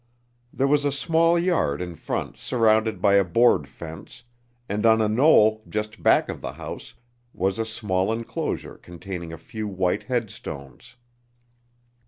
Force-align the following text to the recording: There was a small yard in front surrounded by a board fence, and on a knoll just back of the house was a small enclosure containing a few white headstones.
There 0.51 0.65
was 0.65 0.83
a 0.83 0.91
small 0.91 1.37
yard 1.37 1.79
in 1.79 1.93
front 1.93 2.35
surrounded 2.37 3.03
by 3.03 3.13
a 3.17 3.23
board 3.23 3.67
fence, 3.67 4.23
and 4.67 4.83
on 4.83 4.99
a 4.99 5.07
knoll 5.07 5.61
just 5.69 6.01
back 6.01 6.27
of 6.27 6.41
the 6.41 6.53
house 6.53 6.95
was 7.35 7.59
a 7.59 7.65
small 7.65 8.11
enclosure 8.11 8.79
containing 8.79 9.31
a 9.31 9.37
few 9.37 9.67
white 9.67 10.05
headstones. 10.05 10.95